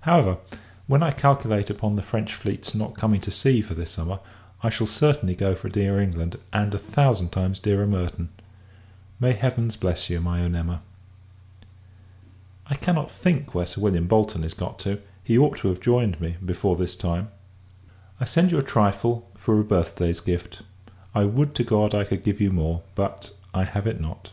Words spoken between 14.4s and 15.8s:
is got to; he ought to have